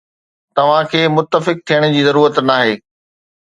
توهان 0.55 0.83
کي 0.93 1.01
متفق 1.19 1.55
ٿيڻ 1.73 1.87
جي 1.95 2.01
ضرورت 2.11 2.43
ناهي. 2.51 2.77